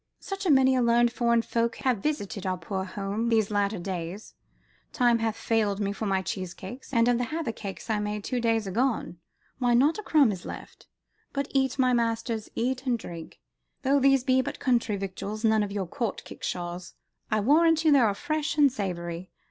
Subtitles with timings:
[0.19, 4.33] "Such a many learned foreign folk have visited our poor house these latter days,
[4.91, 8.39] time hath failed me for my cheese cakes, and of the havercakes I made two
[8.39, 9.17] days agone,
[9.59, 10.87] why, not a crumb is left.
[11.33, 13.41] But eat, my masters, eat and drink.
[13.83, 16.95] Though these be but country victuals, none of your Court kickshaws,
[17.29, 19.29] I warrant you they are fresh and savoury.